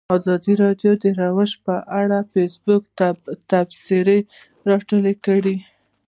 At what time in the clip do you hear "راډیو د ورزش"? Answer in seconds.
0.63-1.53